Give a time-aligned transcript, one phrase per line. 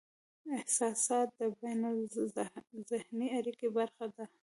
[0.57, 4.25] احساسات د بینالذهني اړیکې برخه دي.